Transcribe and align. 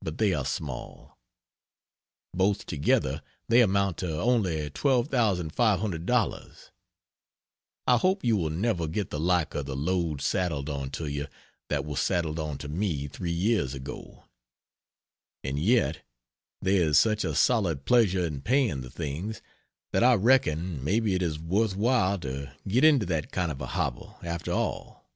But 0.00 0.16
they 0.16 0.32
are 0.32 0.46
small. 0.46 1.18
Both 2.32 2.64
together 2.64 3.20
they 3.46 3.60
amount 3.60 3.98
to 3.98 4.18
only 4.18 4.70
$12,500. 4.70 6.70
I 7.86 7.96
hope 7.98 8.24
you 8.24 8.38
will 8.38 8.48
never 8.48 8.88
get 8.88 9.10
the 9.10 9.20
like 9.20 9.54
of 9.54 9.66
the 9.66 9.76
load 9.76 10.22
saddled 10.22 10.70
onto 10.70 11.04
you 11.04 11.26
that 11.68 11.84
was 11.84 12.00
saddled 12.00 12.38
onto 12.38 12.68
me 12.68 13.06
3 13.06 13.30
years 13.30 13.74
ago. 13.74 14.24
And 15.44 15.58
yet 15.58 16.06
there 16.62 16.82
is 16.88 16.98
such 16.98 17.22
a 17.22 17.34
solid 17.34 17.84
pleasure 17.84 18.24
in 18.24 18.40
paying 18.40 18.80
the 18.80 18.88
things 18.90 19.42
that 19.92 20.02
I 20.02 20.14
reckon 20.14 20.82
maybe 20.82 21.12
it 21.14 21.20
is 21.20 21.38
worth 21.38 21.76
while 21.76 22.18
to 22.20 22.54
get 22.66 22.82
into 22.82 23.04
that 23.04 23.30
kind 23.30 23.52
of 23.52 23.60
a 23.60 23.66
hobble, 23.66 24.16
after 24.22 24.52
all. 24.52 25.06